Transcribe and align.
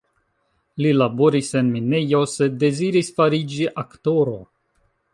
Li 0.85 0.93
laboris 1.01 1.51
en 1.61 1.69
minejo, 1.75 2.23
sed 2.33 2.59
deziris 2.65 3.15
fariĝi 3.21 3.71
aktoro. 3.87 4.39